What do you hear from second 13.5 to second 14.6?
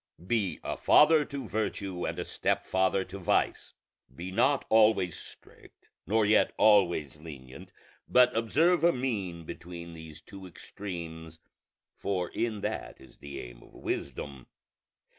of wisdom.